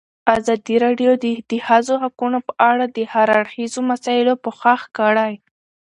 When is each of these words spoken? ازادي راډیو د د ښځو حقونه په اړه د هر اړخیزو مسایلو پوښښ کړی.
ازادي 0.37 0.75
راډیو 0.85 1.11
د 1.23 1.25
د 1.49 1.51
ښځو 1.67 1.93
حقونه 2.03 2.37
په 2.47 2.53
اړه 2.71 2.85
د 2.95 2.99
هر 3.13 3.27
اړخیزو 3.39 3.79
مسایلو 3.91 4.33
پوښښ 4.43 4.81
کړی. 4.97 5.33